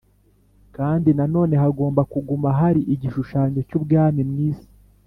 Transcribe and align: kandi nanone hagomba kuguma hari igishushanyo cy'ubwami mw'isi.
kandi 0.75 1.09
nanone 1.17 1.53
hagomba 1.63 2.01
kuguma 2.11 2.49
hari 2.59 2.81
igishushanyo 2.93 3.59
cy'ubwami 3.69 4.21
mw'isi. 4.29 4.69